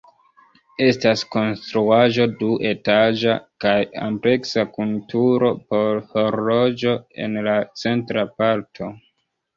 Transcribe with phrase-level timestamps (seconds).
[0.85, 3.75] Estas konstruaĵo duetaĝa kaj
[4.07, 6.95] ampleksa kun turo por horloĝo
[7.27, 8.91] en la centra parto.